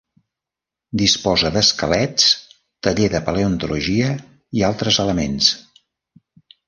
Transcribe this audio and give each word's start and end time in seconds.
Disposa 1.01 1.51
d'esquelets, 1.57 2.25
taller 2.87 3.09
de 3.17 3.21
paleontologia 3.29 4.09
i 4.61 4.65
altres 4.71 4.99
elements. 5.05 5.51